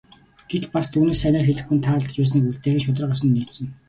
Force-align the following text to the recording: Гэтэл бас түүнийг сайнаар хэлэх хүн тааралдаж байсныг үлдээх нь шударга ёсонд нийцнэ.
Гэтэл 0.51 0.71
бас 0.75 0.85
түүнийг 0.93 1.17
сайнаар 1.19 1.45
хэлэх 1.47 1.65
хүн 1.67 1.79
тааралдаж 1.85 2.15
байсныг 2.19 2.45
үлдээх 2.49 2.75
нь 2.77 2.83
шударга 2.85 3.13
ёсонд 3.15 3.33
нийцнэ. 3.35 3.67